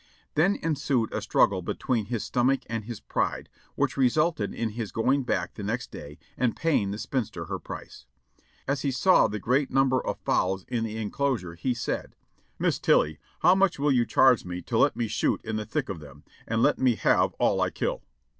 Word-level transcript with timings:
Then 0.33 0.57
ensued 0.63 1.13
a 1.13 1.21
struggle 1.21 1.61
between 1.61 2.07
his 2.07 2.23
stomach 2.23 2.61
and 2.65 2.85
his 2.85 2.99
pride, 2.99 3.49
which 3.75 3.97
resulted 3.97 4.51
in 4.51 4.69
his 4.69 4.91
going 4.91 5.21
back 5.25 5.53
the 5.53 5.61
next 5.61 5.91
day 5.91 6.17
and 6.35 6.55
paying 6.55 6.89
the 6.89 6.97
spinster 6.97 7.45
her 7.45 7.59
price. 7.59 8.07
As 8.67 8.81
he 8.81 8.89
saw 8.89 9.27
the 9.27 9.37
great 9.37 9.69
num 9.69 9.89
ber 9.89 10.01
of 10.03 10.17
fowls 10.21 10.65
in 10.67 10.83
the 10.83 10.97
enclosure 10.97 11.53
he 11.53 11.75
said:'' 11.75 12.15
'Miss 12.57 12.79
Tilly, 12.79 13.19
how 13.41 13.53
much 13.53 13.77
will 13.77 13.91
you 13.91 14.07
charge 14.07 14.43
me 14.43 14.59
to 14.63 14.77
let 14.79 14.95
me 14.95 15.07
shoot 15.07 15.39
in 15.43 15.57
the 15.57 15.67
thick 15.67 15.87
of 15.87 15.99
them, 15.99 16.23
an' 16.47 16.63
let 16.63 16.79
me 16.79 16.95
have 16.95 17.33
all 17.33 17.61
I 17.61 17.69
kill?' 17.69 18.01